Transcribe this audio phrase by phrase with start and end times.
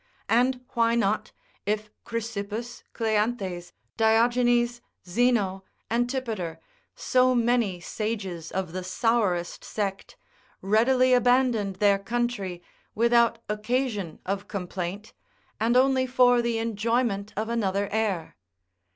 [0.29, 1.31] And why not,
[1.67, 6.59] if Chrysippus, Cleanthes, Diogenes, Zeno, Antipater,
[6.95, 10.17] so many sages of the sourest sect,
[10.59, 12.63] readily abandoned their country,
[12.95, 15.13] without occasion of complaint,
[15.59, 18.37] and only for the enjoyment of another air.